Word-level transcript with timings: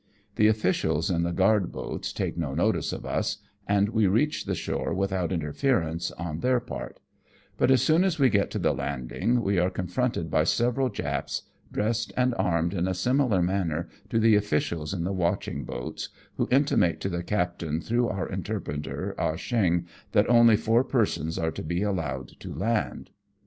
The 0.35 0.47
ofiBcials 0.47 1.13
in 1.15 1.21
the 1.21 1.31
guard 1.31 1.71
boats 1.71 2.11
take 2.11 2.35
no 2.35 2.55
notice 2.55 2.91
of 2.91 3.05
us, 3.05 3.37
and 3.67 3.89
we 3.89 4.07
reach 4.07 4.45
the 4.47 4.55
shore 4.55 4.95
without 4.95 5.31
interference 5.31 6.09
on 6.13 6.39
their 6.39 6.59
part; 6.59 6.99
but 7.55 7.69
as 7.69 7.83
soon 7.83 8.03
as 8.03 8.17
we 8.17 8.31
get 8.31 8.49
to 8.49 8.57
the 8.57 8.73
landing 8.73 9.43
we 9.43 9.59
are 9.59 9.69
con 9.69 9.85
fronted 9.85 10.31
by 10.31 10.43
several 10.43 10.89
Japs, 10.89 11.43
dressed 11.71 12.13
and 12.17 12.33
armed 12.39 12.73
in 12.73 12.87
a 12.87 12.95
similar 12.95 13.43
manner 13.43 13.89
to 14.09 14.17
the 14.17 14.33
oflBcials 14.33 14.91
in 14.91 15.03
the 15.03 15.13
watching 15.13 15.65
boats, 15.65 16.09
who 16.37 16.47
intimate 16.49 16.99
to 17.01 17.09
the 17.09 17.21
captain, 17.21 17.79
through 17.79 18.07
our 18.09 18.27
interpreter 18.27 19.13
Ah 19.19 19.35
Cheong, 19.35 19.85
that 20.13 20.27
only 20.27 20.55
four 20.57 20.83
persons 20.83 21.37
are 21.37 21.51
to 21.51 21.61
be 21.61 21.83
allowed 21.83 22.29
to 22.39 22.51
land. 22.51 23.11